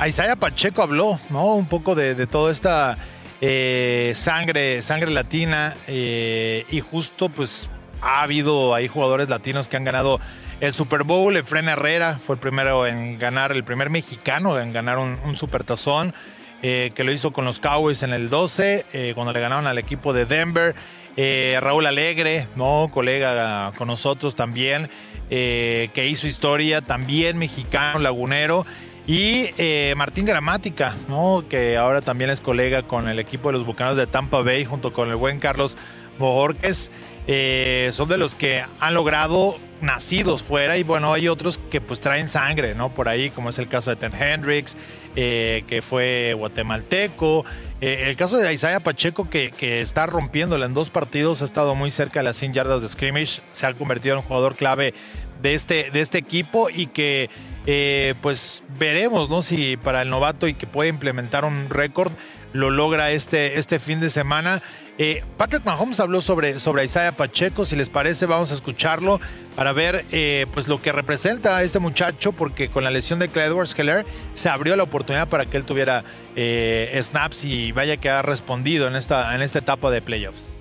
Isaiah 0.05 0.37
Pacheco 0.37 0.83
habló, 0.83 1.21
¿no? 1.31 1.55
Un 1.55 1.67
poco 1.67 1.95
de, 1.95 2.15
de 2.15 2.27
toda 2.27 2.51
esta 2.51 2.99
eh, 3.41 4.13
sangre, 4.17 4.83
sangre 4.83 5.11
latina. 5.11 5.75
eh, 5.89 6.65
y 6.71 6.81
justo, 6.81 7.29
pues, 7.29 7.69
ha 8.01 8.23
habido 8.23 8.75
ahí 8.75 8.89
jugadores 8.89 9.29
latinos 9.29 9.69
que 9.69 9.77
han 9.77 9.85
ganado 9.85 10.21
el 10.61 10.75
Super 10.75 11.03
Bowl. 11.03 11.37
Efren 11.37 11.69
Herrera 11.69 12.19
fue 12.25 12.37
el 12.37 12.41
primero 12.41 12.87
en 12.87 13.19
ganar, 13.19 13.53
el 13.53 13.65
primer 13.65 13.91
mexicano 13.91 14.59
en 14.59 14.73
ganar 14.73 14.99
un, 14.99 15.19
un 15.25 15.37
supertazón 15.37 16.15
eh, 16.63 16.93
que 16.95 17.03
lo 17.05 17.13
hizo 17.13 17.33
con 17.33 17.45
los 17.45 17.59
Cowboys 17.59 18.05
en 18.05 18.13
el 18.13 18.29
12, 18.29 18.87
eh, 18.93 19.13
cuando 19.15 19.33
le 19.33 19.41
ganaron 19.41 19.67
al 19.67 19.79
equipo 19.79 20.13
de 20.13 20.25
Denver. 20.25 20.75
Raúl 21.15 21.85
Alegre, 21.85 22.49
¿no? 22.57 22.89
colega 22.91 23.73
con 23.77 23.89
nosotros 23.89 24.35
también, 24.35 24.89
que 25.29 26.07
hizo 26.09 26.27
historia, 26.27 26.81
también 26.81 27.37
mexicano, 27.37 27.99
lagunero. 27.99 28.65
Y 29.07 29.51
eh, 29.59 29.95
Martín 29.97 30.27
Gramática, 30.27 30.97
¿no? 31.09 31.45
que 31.49 31.77
ahora 31.77 32.01
también 32.01 32.31
es 32.31 32.41
colega 32.41 32.83
con 32.83 33.09
el 33.09 33.19
equipo 33.19 33.49
de 33.51 33.59
los 33.59 33.67
Bucaneros 33.67 33.97
de 33.97 34.07
Tampa 34.07 34.43
Bay, 34.43 34.65
junto 34.65 34.93
con 34.93 35.11
el 35.11 35.17
buen 35.17 35.41
Carlos 35.41 35.77
Bojorques. 36.19 36.91
Eh, 37.27 37.91
son 37.95 38.09
de 38.09 38.19
los 38.19 38.35
que 38.35 38.65
han 38.81 38.95
logrado 38.95 39.57
nacidos 39.81 40.43
fuera 40.43 40.77
y 40.77 40.83
bueno, 40.83 41.13
hay 41.13 41.29
otros 41.29 41.59
que 41.71 41.81
pues 41.81 42.01
traen 42.01 42.29
sangre, 42.29 42.75
¿no? 42.75 42.91
Por 42.91 43.09
ahí, 43.09 43.31
como 43.31 43.51
es 43.51 43.59
el 43.59 43.69
caso 43.69 43.91
de 43.91 43.97
Ted 43.97 44.15
Hendricks, 44.15 44.77
eh, 45.17 45.65
que 45.67 45.83
fue 45.83 46.35
guatemalteco. 46.39 47.45
Eh, 47.83 48.09
el 48.09 48.15
caso 48.15 48.37
de 48.37 48.53
Isaiah 48.53 48.79
Pacheco, 48.79 49.29
que, 49.29 49.51
que 49.51 49.81
está 49.81 50.07
rompiéndola 50.07 50.67
en 50.67 50.73
dos 50.73 50.89
partidos, 50.89 51.43
ha 51.43 51.45
estado 51.45 51.75
muy 51.75 51.91
cerca 51.91 52.21
de 52.21 52.25
las 52.25 52.37
100 52.37 52.55
yardas 52.55 52.81
de 52.81 52.87
scrimmage, 52.87 53.43
se 53.51 53.67
ha 53.67 53.75
convertido 53.75 54.15
en 54.15 54.19
un 54.21 54.25
jugador 54.25 54.55
clave 54.55 54.95
de 55.43 55.55
este, 55.55 55.91
de 55.91 56.01
este 56.01 56.19
equipo 56.19 56.71
y 56.71 56.87
que 56.87 57.29
eh, 57.67 58.15
pues 58.23 58.63
veremos, 58.79 59.29
¿no? 59.29 59.43
Si 59.43 59.77
para 59.77 60.03
el 60.03 60.11
novato 60.11 60.47
y 60.47 60.55
que 60.55 60.69
puede 60.69 60.91
implementar 60.91 61.45
un 61.45 61.71
récord, 61.71 62.13
lo 62.53 62.71
logra 62.71 63.11
este, 63.11 63.59
este 63.59 63.81
fin 63.81 63.99
de 63.99 64.11
semana. 64.11 64.63
Eh, 64.99 65.25
Patrick 65.39 65.65
Mahomes 65.65 66.01
habló 66.01 66.21
sobre, 66.21 66.61
sobre 66.61 66.85
Isaiah 66.85 67.13
Pacheco. 67.13 67.65
Si 67.65 67.77
les 67.77 67.89
parece, 67.89 68.27
vamos 68.27 68.51
a 68.51 68.55
escucharlo 68.55 69.21
para 69.57 69.73
ver 69.73 70.05
eh, 70.13 70.47
pues 70.53 70.69
lo 70.69 70.81
que 70.81 70.93
representa 70.93 71.57
a 71.57 71.63
este 71.63 71.79
muchacho, 71.79 72.33
porque 72.33 72.69
con 72.69 72.85
la 72.85 72.91
lesión 72.91 73.19
de 73.19 73.29
Clyde 73.29 73.49
Edwards 73.49 73.75
Keller 73.75 74.05
se 74.35 74.49
abrió 74.49 74.77
la 74.77 74.83
oportunidad 74.83 75.29
para 75.29 75.47
que 75.47 75.57
él 75.57 75.65
tuviera 75.65 76.05
eh, 76.37 76.99
snaps 77.03 77.45
y 77.45 77.73
vaya 77.73 77.97
que 77.97 78.11
ha 78.11 78.23
respondido 78.23 78.87
en 78.87 78.97
esta, 78.97 79.35
en 79.35 79.43
esta 79.43 79.59
etapa 79.59 79.91
de 79.91 80.03
playoffs. 80.03 80.61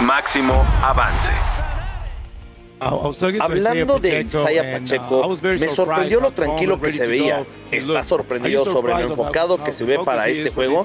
Máximo 0.00 0.64
avance. 0.82 1.32
Hablando 2.80 3.98
de 3.98 4.22
Isaiah 4.22 4.78
Pacheco, 4.78 5.36
me 5.42 5.68
sorprendió 5.68 6.20
lo 6.20 6.30
tranquilo 6.32 6.80
que 6.80 6.92
se 6.92 7.06
veía. 7.06 7.44
¿Está 7.70 8.02
sorprendido 8.02 8.64
sobre 8.64 8.94
lo 8.94 9.00
enfocado 9.00 9.62
que 9.62 9.72
se 9.72 9.84
ve 9.84 9.98
para 10.04 10.28
este 10.28 10.50
juego? 10.50 10.84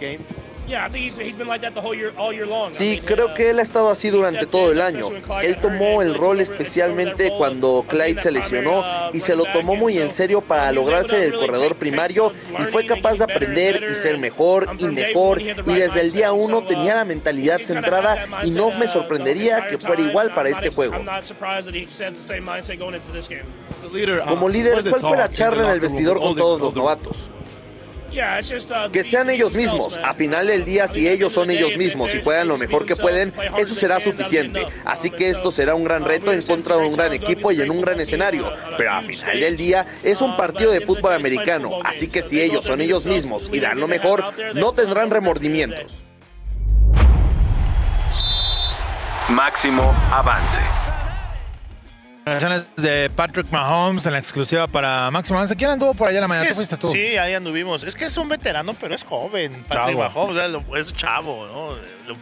Sí, 2.69 3.01
creo 3.05 3.33
que 3.33 3.49
él 3.51 3.59
ha 3.59 3.61
estado 3.61 3.89
así 3.89 4.09
durante 4.09 4.45
todo 4.45 4.71
el 4.71 4.81
año. 4.81 5.09
Él 5.43 5.57
tomó 5.57 6.01
el 6.01 6.15
rol 6.15 6.41
especialmente 6.41 7.31
cuando 7.37 7.85
Clyde 7.87 8.21
se 8.21 8.31
lesionó 8.31 8.83
y 9.13 9.19
se 9.19 9.35
lo 9.35 9.43
tomó 9.53 9.75
muy 9.75 9.97
en 9.97 10.09
serio 10.09 10.41
para 10.41 10.71
lograr 10.71 11.07
ser 11.07 11.23
el 11.23 11.33
corredor 11.33 11.75
primario 11.75 12.33
y 12.59 12.63
fue 12.63 12.85
capaz 12.85 13.17
de 13.17 13.25
aprender 13.25 13.85
y 13.89 13.95
ser 13.95 14.17
mejor 14.17 14.69
y 14.77 14.87
mejor. 14.87 15.41
y 15.41 15.53
desde 15.73 16.01
el 16.01 16.11
día 16.11 16.33
uno 16.33 16.63
tenía 16.63 16.95
la 16.95 17.05
mentalidad 17.05 17.61
centrada 17.61 18.25
y 18.43 18.51
no 18.51 18.71
me 18.71 18.87
sorprendería 18.87 19.67
que 19.67 19.77
fuera 19.77 20.01
igual 20.01 20.33
para 20.33 20.49
este 20.49 20.69
juego. 20.69 20.95
Como 24.27 24.49
líder, 24.49 24.83
¿cuál 24.89 25.01
fue 25.01 25.17
la 25.17 25.31
charla 25.31 25.65
en 25.65 25.69
el 25.69 25.79
vestidor 25.79 26.19
con 26.19 26.35
todos 26.35 26.59
los 26.59 26.75
novatos? 26.75 27.29
Que 28.91 29.03
sean 29.03 29.29
ellos 29.29 29.53
mismos. 29.53 29.99
A 30.03 30.13
final 30.13 30.47
del 30.47 30.65
día, 30.65 30.87
si 30.87 31.07
ellos 31.07 31.33
son 31.33 31.51
ellos 31.51 31.77
mismos 31.77 32.13
y 32.15 32.23
juegan 32.23 32.47
lo 32.47 32.57
mejor 32.57 32.85
que 32.85 32.95
pueden, 32.95 33.33
eso 33.57 33.75
será 33.75 33.99
suficiente. 33.99 34.65
Así 34.85 35.09
que 35.09 35.29
esto 35.29 35.51
será 35.51 35.75
un 35.75 35.83
gran 35.83 36.05
reto 36.05 36.31
en 36.31 36.41
contra 36.41 36.77
de 36.77 36.85
un 36.85 36.95
gran 36.95 37.13
equipo 37.13 37.51
y 37.51 37.61
en 37.61 37.71
un 37.71 37.81
gran 37.81 37.99
escenario. 37.99 38.51
Pero 38.77 38.91
a 38.91 39.01
final 39.01 39.39
del 39.39 39.57
día, 39.57 39.85
es 40.03 40.21
un 40.21 40.37
partido 40.37 40.71
de 40.71 40.81
fútbol 40.81 41.13
americano. 41.13 41.77
Así 41.83 42.07
que 42.07 42.21
si 42.21 42.41
ellos 42.41 42.63
son 42.63 42.81
ellos 42.81 43.05
mismos 43.05 43.49
y 43.51 43.59
dan 43.59 43.79
lo 43.79 43.87
mejor, 43.87 44.23
no 44.53 44.73
tendrán 44.73 45.09
remordimientos. 45.09 46.03
Máximo 49.29 49.91
avance. 50.11 50.61
Declaraciones 52.25 52.65
de 52.77 53.11
Patrick 53.11 53.51
Mahomes 53.51 54.03
en 54.07 54.13
la 54.13 54.17
exclusiva 54.17 54.65
para 54.65 55.11
Máximo 55.11 55.37
Avance. 55.37 55.55
¿Quién 55.55 55.69
anduvo 55.69 55.93
por 55.93 56.07
allá 56.07 56.17
en 56.17 56.21
la 56.23 56.27
mañana? 56.27 56.45
Es 56.47 56.53
¿Tú 56.53 56.55
fuiste 56.55 56.75
tú? 56.75 56.91
Sí, 56.91 57.17
ahí 57.17 57.35
anduvimos. 57.35 57.83
Es 57.83 57.93
que 57.93 58.05
es 58.05 58.17
un 58.17 58.27
veterano, 58.27 58.75
pero 58.81 58.95
es 58.95 59.03
joven. 59.03 59.63
Patrick 59.67 59.95
Chavo. 59.95 59.99
Mahomes, 59.99 60.35
o 60.35 60.39
sea, 60.39 60.47
lo- 60.47 60.75
es 60.75 60.91
chavo, 60.93 61.45
¿no? 61.45 61.73
Lo- 62.07 62.17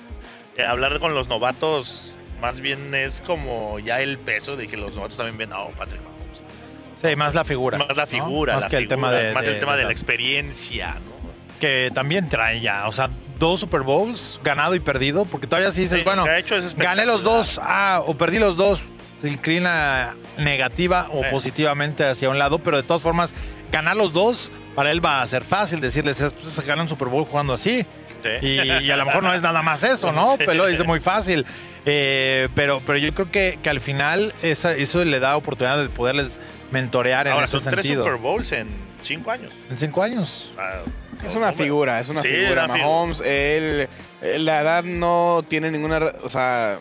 eh, 0.57 0.65
hablar 0.67 0.99
con 0.99 1.15
los 1.15 1.29
novatos 1.29 2.11
más 2.41 2.59
bien 2.59 2.93
es 2.93 3.21
como 3.21 3.79
ya 3.79 4.01
el 4.01 4.17
peso 4.17 4.57
de 4.57 4.67
que 4.67 4.75
los 4.75 4.93
novatos 4.93 5.15
también 5.15 5.37
ven, 5.37 5.53
oh, 5.53 5.69
Patrick 5.77 6.01
Mahomes. 6.01 6.41
Sí, 7.01 7.15
más 7.15 7.33
la 7.33 7.45
figura. 7.45 7.77
Más 7.77 7.95
la 7.95 8.03
¿no? 8.03 8.07
figura, 8.07 8.53
Más 8.55 8.63
la 8.63 8.69
que 8.69 8.75
el 8.75 8.89
tema 8.89 9.09
de. 9.09 9.31
más 9.33 9.47
el 9.47 9.57
tema 9.57 9.77
de 9.77 9.85
la 9.85 9.91
experiencia, 9.93 10.95
¿no? 10.95 11.13
Que 11.61 11.91
también 11.93 12.27
trae 12.27 12.59
ya, 12.59 12.89
o 12.89 12.91
sea, 12.91 13.09
dos 13.39 13.61
Super 13.61 13.83
Bowls, 13.83 14.41
ganado 14.43 14.75
y 14.75 14.81
perdido, 14.81 15.23
porque 15.23 15.47
todavía 15.47 15.71
sí 15.71 15.79
dices, 15.79 15.99
Sí, 15.99 16.03
bueno, 16.03 16.29
hecho 16.29 16.55
gané 16.75 17.05
los 17.05 17.23
dos, 17.23 17.57
ah, 17.63 18.03
o 18.05 18.17
perdí 18.17 18.37
los 18.37 18.57
dos, 18.57 18.81
inclina 19.27 20.15
negativa 20.37 21.07
o 21.11 21.23
Eh. 21.23 21.27
positivamente 21.31 22.05
hacia 22.05 22.29
un 22.29 22.39
lado, 22.39 22.59
pero 22.59 22.77
de 22.77 22.83
todas 22.83 23.01
formas, 23.01 23.33
ganar 23.71 23.95
los 23.95 24.13
dos, 24.13 24.51
para 24.75 24.91
él 24.91 25.03
va 25.03 25.21
a 25.21 25.27
ser 25.27 25.43
fácil 25.43 25.79
decirles, 25.81 26.19
es, 26.21 26.33
pues, 26.33 26.53
se 26.53 26.61
gana 26.63 26.81
un 26.83 26.89
Super 26.89 27.07
Bowl 27.07 27.25
jugando 27.25 27.53
así. 27.53 27.85
Sí. 28.23 28.29
Y, 28.47 28.61
y 28.85 28.91
a 28.91 28.95
lo 28.97 29.05
mejor 29.05 29.21
no 29.23 29.33
es 29.33 29.41
nada 29.41 29.61
más 29.61 29.83
eso, 29.83 30.11
¿no? 30.11 30.35
Pero 30.37 30.53
lo 30.53 30.67
dice 30.67 30.83
muy 30.83 30.99
fácil. 30.99 31.45
Eh, 31.85 32.47
pero, 32.55 32.81
pero 32.87 32.97
yo 32.97 33.13
creo 33.13 33.29
que, 33.29 33.59
que 33.61 33.69
al 33.69 33.81
final 33.81 34.33
esa- 34.41 34.71
eso 34.71 35.03
le 35.03 35.19
da 35.19 35.35
oportunidad 35.35 35.77
de 35.77 35.89
poderles 35.89 36.39
mentorear 36.71 37.27
en 37.27 37.33
Ahora 37.33 37.43
ese 37.43 37.59
son 37.59 37.73
tres 37.73 37.83
sentido. 37.85 38.05
Super 38.05 38.17
Bowls 38.21 38.53
en 38.53 38.69
cinco 39.01 39.31
años. 39.31 39.51
En 39.69 39.77
cinco 39.77 40.01
años. 40.01 40.53
Ah, 40.57 40.79
Es 41.27 41.35
una 41.35 41.51
figura, 41.51 41.99
es 41.99 42.07
una 42.07 42.21
Sí, 42.21 42.29
figura. 42.29 42.67
Mahomes, 42.69 43.19
él, 43.19 43.89
eh, 44.21 44.37
la 44.39 44.61
edad 44.61 44.83
no 44.85 45.43
tiene 45.49 45.71
ninguna, 45.71 45.99
o 46.23 46.29
sea, 46.29 46.79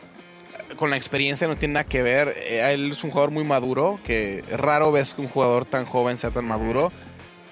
con 0.82 0.90
la 0.90 0.96
experiencia 0.96 1.46
no 1.46 1.54
tiene 1.54 1.74
nada 1.74 1.84
que 1.84 2.02
ver. 2.02 2.34
Eh, 2.38 2.72
Él 2.72 2.90
es 2.90 3.04
un 3.04 3.12
jugador 3.12 3.30
muy 3.30 3.44
maduro, 3.44 4.00
que 4.04 4.42
raro 4.50 4.90
ves 4.90 5.14
que 5.14 5.20
un 5.20 5.28
jugador 5.28 5.64
tan 5.64 5.84
joven 5.84 6.18
sea 6.18 6.30
tan 6.32 6.44
maduro 6.44 6.90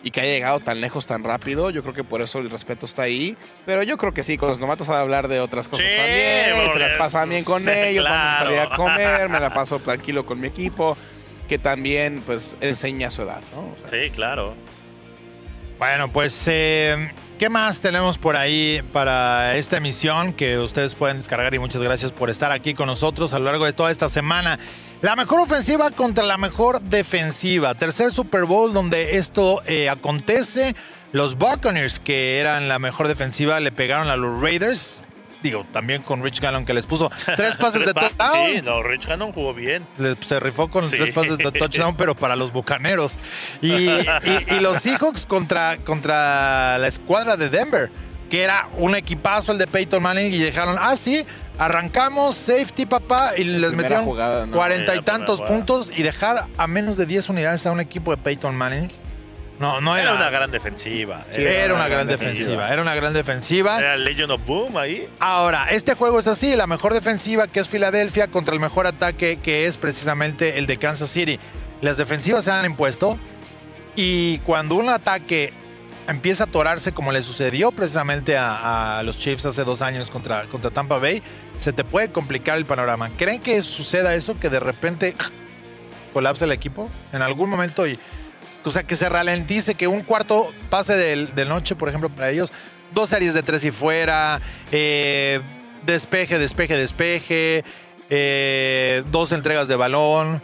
y 0.02 0.10
que 0.10 0.20
haya 0.20 0.32
llegado 0.32 0.58
tan 0.58 0.80
lejos 0.80 1.06
tan 1.06 1.22
rápido. 1.22 1.70
Yo 1.70 1.82
creo 1.82 1.94
que 1.94 2.02
por 2.02 2.22
eso 2.22 2.40
el 2.40 2.50
respeto 2.50 2.86
está 2.86 3.02
ahí. 3.02 3.36
Pero 3.66 3.84
yo 3.84 3.96
creo 3.98 4.12
que 4.12 4.24
sí, 4.24 4.36
con 4.36 4.48
los 4.48 4.58
novatos 4.58 4.90
va 4.90 4.96
a 4.98 5.02
hablar 5.02 5.28
de 5.28 5.38
otras 5.38 5.68
cosas 5.68 5.86
Sí, 5.86 5.96
también. 5.96 6.72
Se 6.72 6.78
las 6.80 6.92
pasan 6.98 7.28
bien 7.28 7.44
con 7.44 7.62
sí, 7.62 7.70
ellos, 7.70 8.02
vamos 8.04 8.30
a 8.30 8.38
salir 8.42 8.58
a 8.58 8.62
claro. 8.66 8.76
comer, 8.82 9.28
me 9.28 9.38
la 9.38 9.54
paso 9.54 9.78
tranquilo 9.78 10.26
con 10.26 10.40
mi 10.40 10.48
equipo, 10.48 10.96
que 11.48 11.56
también 11.56 12.24
pues 12.26 12.56
enseña 12.60 13.12
su 13.12 13.22
edad, 13.22 13.42
¿no? 13.54 13.60
O 13.60 13.76
sea, 13.88 13.96
Sí, 14.02 14.10
claro. 14.10 14.54
Bueno, 15.78 16.10
pues, 16.10 16.42
eh, 16.48 17.12
¿qué 17.40 17.48
más 17.48 17.80
tenemos 17.80 18.18
por 18.18 18.36
ahí 18.36 18.82
para 18.92 19.56
esta 19.56 19.78
emisión 19.78 20.34
que 20.34 20.58
ustedes 20.58 20.94
pueden 20.94 21.16
descargar? 21.16 21.54
Y 21.54 21.58
muchas 21.58 21.80
gracias 21.80 22.12
por 22.12 22.28
estar 22.28 22.52
aquí 22.52 22.74
con 22.74 22.86
nosotros 22.86 23.32
a 23.32 23.38
lo 23.38 23.46
largo 23.46 23.64
de 23.64 23.72
toda 23.72 23.90
esta 23.90 24.10
semana. 24.10 24.58
La 25.00 25.16
mejor 25.16 25.40
ofensiva 25.40 25.90
contra 25.90 26.22
la 26.22 26.36
mejor 26.36 26.82
defensiva. 26.82 27.74
Tercer 27.74 28.10
Super 28.10 28.44
Bowl 28.44 28.74
donde 28.74 29.16
esto 29.16 29.62
eh, 29.64 29.88
acontece. 29.88 30.76
Los 31.12 31.38
Buccaneers, 31.38 31.98
que 31.98 32.40
eran 32.40 32.68
la 32.68 32.78
mejor 32.78 33.08
defensiva, 33.08 33.58
le 33.58 33.72
pegaron 33.72 34.08
a 34.08 34.16
los 34.16 34.38
Raiders. 34.38 35.02
Digo, 35.42 35.64
también 35.72 36.02
con 36.02 36.22
Rich 36.22 36.40
Gallon 36.40 36.66
que 36.66 36.74
les 36.74 36.84
puso 36.86 37.10
tres 37.36 37.56
pases 37.56 37.86
de 37.86 37.94
touchdown. 37.94 38.46
Sí, 38.46 38.60
no, 38.62 38.82
Rich 38.82 39.06
Gannon 39.06 39.32
jugó 39.32 39.54
bien. 39.54 39.86
Le- 39.98 40.16
se 40.26 40.38
rifó 40.38 40.68
con 40.68 40.84
Sí. 40.88 40.96
tres 40.98 41.14
pases 41.14 41.38
de 41.38 41.50
touchdown, 41.50 41.96
pero 41.96 42.14
para 42.14 42.36
los 42.36 42.52
bucaneros. 42.52 43.16
Y, 43.62 43.72
y- 43.72 44.04
y 44.50 44.60
los 44.60 44.82
Seahawks 44.82 45.24
contra, 45.26 45.78
contra 45.78 46.76
la 46.78 46.86
escuadra 46.88 47.36
de 47.36 47.48
Denver, 47.48 47.90
que 48.28 48.42
era 48.42 48.68
un 48.76 48.94
equipazo 48.94 49.52
el 49.52 49.58
de 49.58 49.66
Peyton 49.66 50.02
Manning, 50.02 50.32
y 50.32 50.38
dejaron, 50.38 50.76
ah, 50.78 50.94
sí, 50.96 51.24
arrancamos, 51.58 52.36
safety, 52.36 52.86
papá, 52.86 53.32
y 53.36 53.44
les 53.44 53.72
metieron 53.72 54.04
cuarenta 54.52 54.94
y 54.94 55.02
tantos 55.02 55.40
puntos 55.42 55.90
y 55.96 56.02
dejar 56.02 56.46
a 56.56 56.66
menos 56.66 56.96
de 56.96 57.06
10 57.06 57.28
unidades 57.28 57.66
a 57.66 57.72
un 57.72 57.80
equipo 57.80 58.10
de 58.10 58.18
Peyton 58.18 58.54
Manning. 58.56 58.90
No, 59.60 59.78
no 59.82 59.94
era. 59.94 60.12
Era 60.12 60.14
una 60.14 60.30
gran 60.30 60.50
defensiva. 60.50 61.26
Sí, 61.30 61.42
era 61.42 61.74
una 61.74 61.86
gran 61.86 62.06
defensiva. 62.06 62.72
Era 62.72 62.80
una 62.80 62.94
gran 62.94 63.12
defensiva. 63.12 63.78
Era 63.78 63.94
Legion 63.98 64.30
of 64.30 64.40
Boom 64.46 64.78
ahí. 64.78 65.06
Ahora, 65.20 65.66
este 65.70 65.92
juego 65.92 66.18
es 66.18 66.26
así, 66.26 66.56
la 66.56 66.66
mejor 66.66 66.94
defensiva 66.94 67.46
que 67.46 67.60
es 67.60 67.68
Filadelfia 67.68 68.28
contra 68.28 68.54
el 68.54 68.60
mejor 68.60 68.86
ataque 68.86 69.38
que 69.38 69.66
es 69.66 69.76
precisamente 69.76 70.56
el 70.56 70.66
de 70.66 70.78
Kansas 70.78 71.10
City. 71.10 71.38
Las 71.82 71.98
defensivas 71.98 72.44
se 72.44 72.50
han 72.50 72.64
impuesto 72.64 73.18
y 73.96 74.38
cuando 74.38 74.76
un 74.76 74.88
ataque 74.88 75.52
empieza 76.08 76.44
a 76.44 76.46
atorarse 76.46 76.92
como 76.92 77.12
le 77.12 77.22
sucedió 77.22 77.70
precisamente 77.70 78.38
a, 78.38 78.98
a 78.98 79.02
los 79.02 79.18
Chiefs 79.18 79.44
hace 79.44 79.64
dos 79.64 79.82
años 79.82 80.10
contra, 80.10 80.44
contra 80.44 80.70
Tampa 80.70 80.98
Bay, 80.98 81.22
se 81.58 81.74
te 81.74 81.84
puede 81.84 82.10
complicar 82.10 82.56
el 82.56 82.64
panorama. 82.64 83.10
¿Creen 83.18 83.42
que 83.42 83.60
suceda 83.60 84.14
eso, 84.14 84.40
que 84.40 84.48
de 84.48 84.58
repente 84.58 85.14
colapse 86.14 86.46
el 86.46 86.52
equipo 86.52 86.88
en 87.12 87.20
algún 87.20 87.50
momento 87.50 87.86
y... 87.86 87.98
O 88.64 88.70
sea, 88.70 88.82
que 88.82 88.96
se 88.96 89.08
ralentice, 89.08 89.74
que 89.74 89.86
un 89.86 90.02
cuarto 90.02 90.52
pase 90.68 90.94
del, 90.94 91.34
del 91.34 91.48
noche, 91.48 91.76
por 91.76 91.88
ejemplo, 91.88 92.10
para 92.10 92.30
ellos, 92.30 92.52
dos 92.92 93.10
series 93.10 93.34
de 93.34 93.42
tres 93.42 93.64
y 93.64 93.70
fuera, 93.70 94.40
eh, 94.70 95.40
despeje, 95.86 96.38
despeje, 96.38 96.76
despeje, 96.76 97.64
eh, 98.10 99.02
dos 99.10 99.32
entregas 99.32 99.68
de 99.68 99.76
balón. 99.76 100.42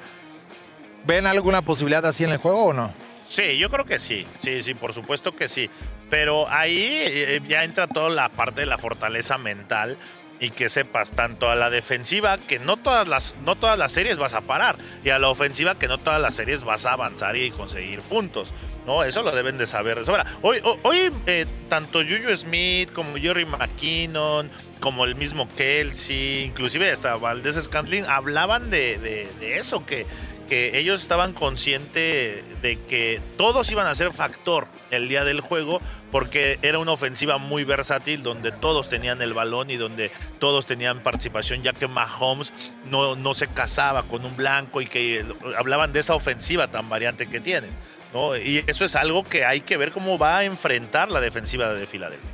¿Ven 1.05 1.27
alguna 1.27 1.63
posibilidad 1.63 2.05
así 2.07 2.25
en 2.25 2.31
el 2.31 2.39
juego 2.39 2.65
o 2.65 2.73
no? 2.73 2.93
Sí, 3.29 3.59
yo 3.59 3.69
creo 3.71 3.85
que 3.85 3.99
sí. 3.99 4.27
Sí, 4.39 4.63
sí, 4.63 4.75
por 4.75 4.93
supuesto 4.93 5.35
que 5.35 5.49
sí. 5.49 5.69
Pero 6.11 6.49
ahí 6.49 6.89
eh, 6.91 7.41
ya 7.47 7.65
entra 7.65 7.87
toda 7.87 8.09
la 8.09 8.29
parte 8.29 8.63
de 8.63 8.67
la 8.67 8.79
fortaleza 8.79 9.39
mental 9.39 9.99
y 10.38 10.50
que 10.50 10.69
sepas 10.69 11.12
tanto 11.12 11.49
a 11.50 11.55
la 11.55 11.71
defensiva 11.71 12.37
que 12.38 12.59
no 12.59 12.76
todas 12.76 13.09
las 13.09 13.37
no 13.45 13.57
todas 13.57 13.78
las 13.78 13.93
series 13.93 14.19
vas 14.19 14.35
a 14.35 14.43
parar 14.43 14.76
y 15.02 15.09
a 15.11 15.19
la 15.19 15.28
ofensiva 15.31 15.78
que 15.78 15.88
no 15.88 15.99
todas 15.99 16.21
las 16.21 16.35
series 16.35 16.62
vas 16.62 16.85
a 16.87 16.93
avanzar 16.93 17.37
y 17.37 17.50
conseguir 17.50 18.00
puntos. 18.02 18.52
No, 18.87 19.02
eso 19.02 19.23
lo 19.23 19.33
deben 19.35 19.59
de 19.59 19.66
saber 19.66 19.99
de 19.99 20.05
sobra. 20.05 20.25
Hoy, 20.43 20.59
hoy, 20.83 21.11
eh, 21.26 21.47
tanto 21.69 22.00
Juju 22.02 22.37
Smith 22.37 22.93
como 22.93 23.16
Jerry 23.16 23.45
McKinnon, 23.45 24.50
como 24.78 25.05
el 25.05 25.16
mismo 25.16 25.49
Kelsey, 25.57 26.45
inclusive 26.45 26.90
hasta 26.93 27.16
Valdés 27.16 27.57
Scantling, 27.61 28.05
hablaban 28.07 28.71
de- 28.71 28.99
de 28.99 29.59
eso, 29.59 29.85
que, 29.85 30.07
que 30.47 30.79
ellos 30.79 31.03
estaban 31.03 31.33
conscientes 31.33 32.45
de 32.62 32.79
que 32.88 33.21
todos 33.37 33.71
iban 33.71 33.87
a 33.87 33.95
ser 33.95 34.12
factor 34.12 34.67
el 34.91 35.09
día 35.09 35.25
del 35.25 35.41
juego 35.41 35.81
porque 36.11 36.59
era 36.62 36.79
una 36.79 36.93
ofensiva 36.93 37.38
muy 37.38 37.65
versátil 37.65 38.23
donde 38.23 38.53
todos 38.53 38.88
tenían 38.88 39.21
el 39.23 39.35
balón 39.35 39.71
y 39.71 39.76
donde 39.76 40.11
todos 40.38 40.67
tenían 40.67 41.00
participación 41.00 41.62
ya 41.62 41.73
que 41.73 41.88
Mahomes 41.88 42.53
no, 42.91 43.17
no 43.17 43.35
se 43.35 43.47
casaba 43.47 44.05
con 44.05 44.25
un 44.25 44.37
blanco 44.37 44.81
y 44.81 44.87
que 44.87 45.25
hablaban 45.59 45.93
de 45.93 46.00
esa 46.00 46.15
ofensiva 46.15 46.69
tan 46.69 46.88
variante 46.88 47.26
que 47.26 47.41
tienen. 47.41 47.71
¿no? 48.12 48.37
Y 48.37 48.65
eso 48.67 48.85
es 48.85 48.97
algo 48.97 49.25
que 49.25 49.45
hay 49.45 49.61
que 49.61 49.76
ver 49.76 49.93
cómo 49.93 50.19
va 50.19 50.38
a 50.38 50.45
enfrentar 50.45 51.11
la 51.11 51.21
defensiva 51.21 51.75
de 51.75 51.87
Filadelfia. 51.87 52.31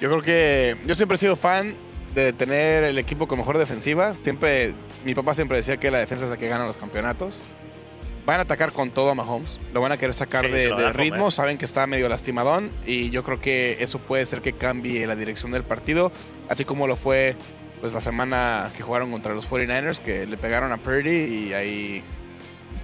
Yo 0.00 0.10
creo 0.10 0.22
que 0.22 0.76
yo 0.84 0.94
siempre 0.94 1.14
he 1.16 1.18
sido 1.18 1.36
fan 1.36 1.76
de 2.22 2.32
tener 2.32 2.82
el 2.84 2.98
equipo 2.98 3.28
con 3.28 3.38
mejor 3.38 3.58
defensiva. 3.58 4.14
Siempre, 4.14 4.74
mi 5.04 5.14
papá 5.14 5.34
siempre 5.34 5.58
decía 5.58 5.76
que 5.76 5.90
la 5.90 5.98
defensa 5.98 6.24
es 6.24 6.30
la 6.30 6.36
que 6.36 6.48
gana 6.48 6.66
los 6.66 6.76
campeonatos. 6.76 7.40
Van 8.24 8.40
a 8.40 8.42
atacar 8.42 8.72
con 8.72 8.90
todo 8.90 9.10
a 9.10 9.14
Mahomes. 9.14 9.60
Lo 9.72 9.80
van 9.80 9.92
a 9.92 9.98
querer 9.98 10.14
sacar 10.14 10.46
Sí, 10.46 10.50
de, 10.50 10.70
comer. 10.70 10.96
ritmo. 10.96 11.30
Saben 11.30 11.58
que 11.58 11.64
está 11.64 11.86
medio 11.86 12.08
lastimadón. 12.08 12.72
Y 12.86 13.10
yo 13.10 13.22
creo 13.22 13.40
que 13.40 13.76
eso 13.80 13.98
puede 14.00 14.26
ser 14.26 14.40
que 14.40 14.52
cambie 14.52 15.06
la 15.06 15.14
dirección 15.14 15.52
del 15.52 15.62
partido. 15.62 16.10
Así 16.48 16.64
como 16.64 16.86
lo 16.86 16.96
fue 16.96 17.36
pues 17.80 17.92
la 17.92 18.00
semana 18.00 18.70
que 18.74 18.82
jugaron 18.82 19.12
contra 19.12 19.34
los 19.34 19.48
49ers, 19.48 19.98
que 20.00 20.26
le 20.26 20.38
pegaron 20.38 20.72
a 20.72 20.78
Purdy 20.78 21.10
y 21.10 21.52
ahí. 21.52 22.02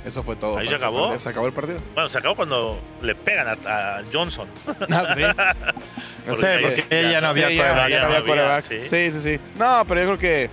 Eso 0.05 0.23
fue 0.23 0.37
todo. 0.37 0.59
Ahí 0.59 0.69
se 0.69 0.75
acabó. 0.75 1.19
Se 1.19 1.29
acabó 1.29 1.47
el 1.47 1.53
partido. 1.53 1.79
Bueno, 1.95 2.09
se 2.09 2.19
acabó 2.19 2.37
cuando 2.37 2.79
le 3.01 3.15
pegan 3.15 3.49
a, 3.49 3.99
a 3.99 4.03
Johnson. 4.13 4.47
Ah, 4.91 5.15
sí. 5.17 5.23
Sí, 6.25 6.31
porque 6.31 6.71
sí, 6.71 6.85
ya 6.91 7.21
no 7.21 7.29
había 7.29 7.49
Sí, 7.49 7.57
quarterback. 7.57 8.63
sí. 8.63 8.79
Sí, 8.89 9.11
sí, 9.11 9.21
sí. 9.21 9.41
No, 9.59 9.85
pero 9.89 10.01
yo 10.03 10.07
creo 10.07 10.19
que 10.19 10.51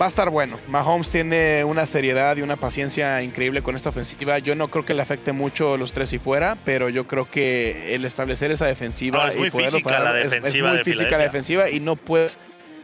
va 0.00 0.06
a 0.06 0.08
estar 0.08 0.30
bueno. 0.30 0.58
Mahomes 0.68 1.10
tiene 1.10 1.62
una 1.64 1.84
seriedad 1.86 2.36
y 2.36 2.42
una 2.42 2.56
paciencia 2.56 3.22
increíble 3.22 3.62
con 3.62 3.76
esta 3.76 3.88
ofensiva. 3.90 4.38
Yo 4.38 4.54
no 4.54 4.68
creo 4.68 4.84
que 4.84 4.94
le 4.94 5.02
afecte 5.02 5.32
mucho 5.32 5.76
los 5.76 5.92
tres 5.92 6.12
y 6.12 6.18
fuera, 6.18 6.56
pero 6.64 6.88
yo 6.88 7.06
creo 7.06 7.28
que 7.30 7.94
el 7.94 8.04
establecer 8.04 8.50
esa 8.50 8.66
defensiva 8.66 9.24
No, 9.24 9.28
es 9.28 9.36
y 9.36 9.38
muy 9.40 9.50
poderlo 9.50 9.72
física 9.72 9.90
parar 9.98 10.14
la 10.14 10.20
es- 10.20 10.24
es, 10.26 10.30
defensiva 10.32 10.68
muy 10.68 10.78
de 10.78 10.84
física 10.84 11.10
la 11.18 11.24
defensiva 11.24 11.70
y 11.70 11.80
no 11.80 11.96
puedes 11.96 12.38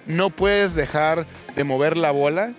no 0.06 0.30
puedes 0.30 0.74
dejar 0.74 1.26
de 1.56 1.64
mover 1.64 1.96
la 1.96 2.10
bola 2.12 2.52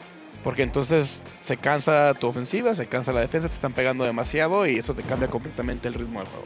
porque 0.44 0.64
entonces 0.64 1.24
se 1.40 1.56
cansa 1.58 2.14
tu 2.14 2.28
ofensiva, 2.28 2.74
se 2.76 2.88
cansa 2.88 3.14
la 3.14 3.22
defensa, 3.22 3.48
te 3.48 3.54
están 3.54 3.74
pegando 3.74 4.04
demasiado 4.06 4.66
y 4.68 4.78
eso 4.78 4.94
te 4.94 5.02
cambia 5.04 5.28
completamente 5.30 5.88
el 5.88 5.94
ritmo 5.94 6.20
del 6.20 6.28
juego. 6.30 6.46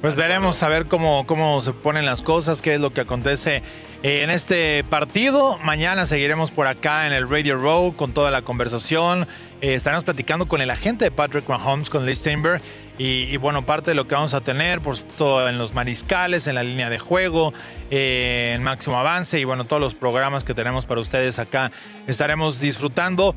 Pues 0.00 0.14
veremos 0.14 0.62
a 0.62 0.68
ver 0.68 0.86
cómo, 0.86 1.26
cómo 1.26 1.60
se 1.62 1.72
ponen 1.72 2.04
las 2.04 2.22
cosas, 2.22 2.60
qué 2.60 2.74
es 2.74 2.80
lo 2.80 2.92
que 2.92 3.00
acontece 3.00 3.62
eh, 4.02 4.22
en 4.22 4.30
este 4.30 4.84
partido. 4.84 5.58
Mañana 5.64 6.04
seguiremos 6.04 6.50
por 6.50 6.66
acá 6.66 7.06
en 7.06 7.12
el 7.12 7.28
Radio 7.28 7.56
Row 7.56 7.96
con 7.96 8.12
toda 8.12 8.30
la 8.30 8.42
conversación. 8.42 9.26
Eh, 9.62 9.74
estaremos 9.74 10.04
platicando 10.04 10.46
con 10.46 10.60
el 10.60 10.70
agente 10.70 11.06
de 11.06 11.10
Patrick 11.10 11.48
Mahomes, 11.48 11.88
con 11.88 12.04
Lee 12.04 12.14
Steinberg. 12.14 12.60
Y, 12.98 13.36
bueno, 13.36 13.66
parte 13.66 13.90
de 13.90 13.94
lo 13.94 14.08
que 14.08 14.14
vamos 14.14 14.32
a 14.32 14.40
tener, 14.40 14.80
por 14.80 14.96
supuesto, 14.96 15.46
en 15.48 15.58
los 15.58 15.74
mariscales, 15.74 16.46
en 16.46 16.54
la 16.54 16.62
línea 16.62 16.88
de 16.88 16.98
juego, 16.98 17.52
eh, 17.90 18.54
en 18.56 18.62
máximo 18.62 18.98
avance 18.98 19.38
y 19.38 19.44
bueno, 19.44 19.64
todos 19.64 19.82
los 19.82 19.94
programas 19.94 20.44
que 20.44 20.54
tenemos 20.54 20.86
para 20.86 21.02
ustedes 21.02 21.38
acá 21.38 21.72
estaremos 22.06 22.58
disfrutando. 22.58 23.34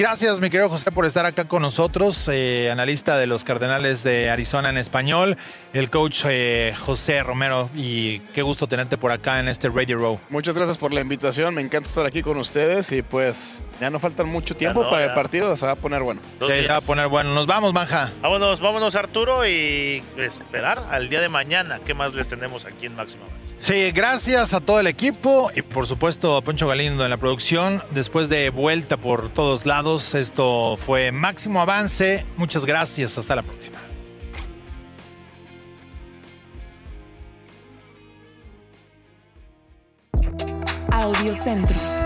Gracias, 0.00 0.40
mi 0.40 0.48
querido 0.48 0.70
José, 0.70 0.90
por 0.92 1.04
estar 1.04 1.26
acá 1.26 1.46
con 1.46 1.60
nosotros, 1.60 2.26
eh, 2.32 2.70
analista 2.72 3.18
de 3.18 3.26
los 3.26 3.44
Cardenales 3.44 4.02
de 4.02 4.30
Arizona 4.30 4.70
en 4.70 4.78
español, 4.78 5.36
el 5.74 5.90
coach 5.90 6.22
eh, 6.24 6.74
José 6.74 7.22
Romero, 7.22 7.68
y 7.76 8.20
qué 8.32 8.40
gusto 8.40 8.66
tenerte 8.66 8.96
por 8.96 9.12
acá 9.12 9.40
en 9.40 9.48
este 9.48 9.68
Radio 9.68 9.98
Row. 9.98 10.18
Muchas 10.30 10.54
gracias 10.54 10.78
por 10.78 10.94
la 10.94 11.02
invitación, 11.02 11.54
me 11.54 11.60
encanta 11.60 11.86
estar 11.86 12.06
aquí 12.06 12.22
con 12.22 12.38
ustedes 12.38 12.90
y 12.92 13.02
pues 13.02 13.62
ya 13.80 13.88
no 13.88 13.98
faltan 13.98 14.28
mucho 14.28 14.54
tiempo 14.54 14.82
no, 14.82 14.90
para 14.90 15.02
ya. 15.02 15.08
el 15.08 15.14
partido, 15.14 15.56
se 15.56 15.64
va 15.64 15.72
a 15.72 15.76
poner 15.76 16.02
bueno. 16.02 16.20
Se 16.38 16.68
va 16.68 16.76
a 16.76 16.80
poner 16.82 17.08
bueno. 17.08 17.32
Nos 17.32 17.46
vamos, 17.46 17.72
Manja. 17.72 18.12
Vámonos, 18.20 18.60
vámonos 18.60 18.94
Arturo 18.94 19.46
y 19.46 20.02
esperar 20.18 20.84
al 20.90 21.08
día 21.08 21.22
de 21.22 21.30
mañana. 21.30 21.80
¿Qué 21.84 21.94
más 21.94 22.12
les 22.12 22.28
tenemos 22.28 22.66
aquí 22.66 22.86
en 22.86 22.94
Máximo 22.94 23.24
Avance? 23.24 23.56
Sí, 23.58 23.90
gracias 23.92 24.52
a 24.52 24.60
todo 24.60 24.80
el 24.80 24.86
equipo 24.86 25.50
y 25.54 25.62
por 25.62 25.86
supuesto 25.86 26.36
a 26.36 26.42
Poncho 26.42 26.68
Galindo 26.68 27.04
en 27.04 27.10
la 27.10 27.16
producción. 27.16 27.82
Después 27.90 28.28
de 28.28 28.50
vuelta 28.50 28.98
por 28.98 29.30
todos 29.30 29.64
lados, 29.64 30.14
esto 30.14 30.76
fue 30.76 31.10
Máximo 31.10 31.62
Avance. 31.62 32.26
Muchas 32.36 32.66
gracias, 32.66 33.16
hasta 33.16 33.34
la 33.34 33.42
próxima. 33.42 33.78
Audio 40.92 41.34
Centro. 41.34 41.99